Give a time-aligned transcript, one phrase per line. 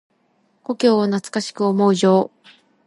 [0.63, 2.31] 故郷を懐かしく思う情。